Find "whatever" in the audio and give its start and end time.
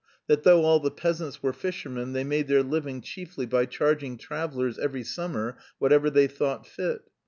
5.77-6.09